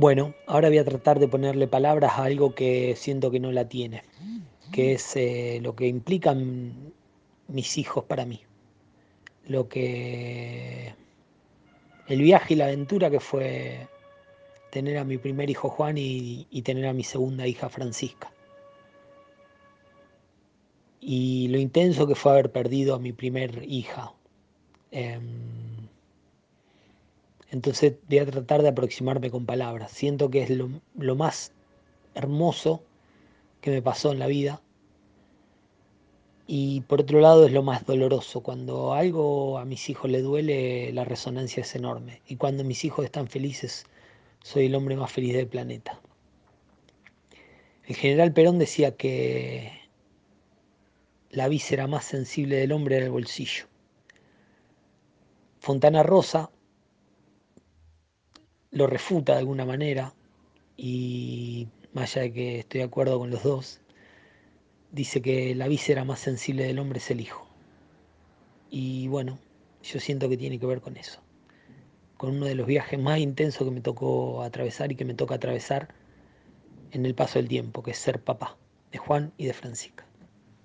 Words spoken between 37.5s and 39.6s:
lo más doloroso. Cuando algo